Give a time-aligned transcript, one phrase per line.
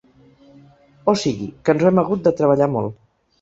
[1.13, 2.99] O sigui, que ens ho hem hagut de treballar molt.